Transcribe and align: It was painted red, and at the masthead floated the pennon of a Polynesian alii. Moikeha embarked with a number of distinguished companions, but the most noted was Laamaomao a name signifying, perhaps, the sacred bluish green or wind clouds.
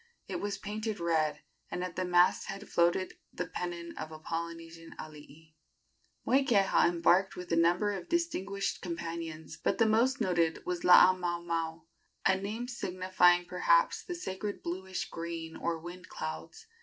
It 0.27 0.41
was 0.41 0.57
painted 0.57 0.99
red, 0.99 1.41
and 1.69 1.83
at 1.83 1.95
the 1.95 2.03
masthead 2.05 2.67
floated 2.67 3.19
the 3.31 3.45
pennon 3.45 3.95
of 3.99 4.11
a 4.11 4.17
Polynesian 4.17 4.95
alii. 4.99 5.53
Moikeha 6.25 6.89
embarked 6.89 7.35
with 7.35 7.51
a 7.51 7.55
number 7.55 7.91
of 7.91 8.09
distinguished 8.09 8.81
companions, 8.81 9.57
but 9.57 9.77
the 9.77 9.85
most 9.85 10.19
noted 10.19 10.65
was 10.65 10.79
Laamaomao 10.81 11.83
a 12.25 12.35
name 12.35 12.67
signifying, 12.67 13.45
perhaps, 13.45 14.03
the 14.03 14.15
sacred 14.15 14.63
bluish 14.63 15.07
green 15.07 15.55
or 15.55 15.77
wind 15.77 16.09
clouds. 16.09 16.65